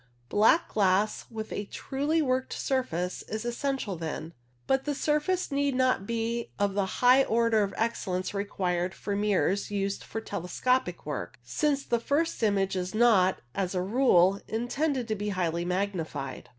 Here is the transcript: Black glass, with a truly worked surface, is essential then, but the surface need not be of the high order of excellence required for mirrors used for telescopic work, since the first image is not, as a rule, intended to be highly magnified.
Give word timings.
Black 0.29 0.67
glass, 0.69 1.25
with 1.29 1.51
a 1.53 1.65
truly 1.65 2.23
worked 2.23 2.53
surface, 2.53 3.21
is 3.27 3.45
essential 3.45 3.95
then, 3.95 4.33
but 4.65 4.85
the 4.85 4.95
surface 4.95 5.51
need 5.51 5.75
not 5.75 6.07
be 6.07 6.49
of 6.57 6.73
the 6.73 6.87
high 7.03 7.23
order 7.23 7.61
of 7.61 7.71
excellence 7.77 8.33
required 8.33 8.95
for 8.95 9.15
mirrors 9.15 9.69
used 9.69 10.03
for 10.03 10.19
telescopic 10.19 11.05
work, 11.05 11.37
since 11.43 11.85
the 11.85 11.99
first 11.99 12.41
image 12.41 12.75
is 12.75 12.95
not, 12.95 13.41
as 13.53 13.75
a 13.75 13.81
rule, 13.83 14.41
intended 14.47 15.07
to 15.07 15.13
be 15.13 15.29
highly 15.29 15.65
magnified. 15.65 16.49